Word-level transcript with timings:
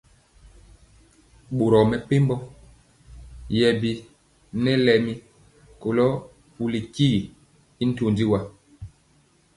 Boro 1.57 1.79
mɛ 1.89 1.97
pɛmbɔ 2.07 2.35
rori 2.37 2.47
yɛɛ 3.57 3.73
bi 3.81 3.91
nɛ 4.63 4.71
lɛmi 4.85 5.13
kolo 5.81 6.05
pulu 6.53 6.79
tyigi 6.93 7.19
y 7.83 7.85
ntɔndi 7.89 8.23
wa. 8.31 8.39